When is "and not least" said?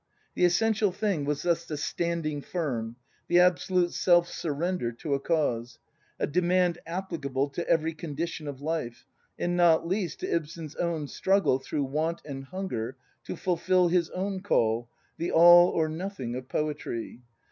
9.37-10.21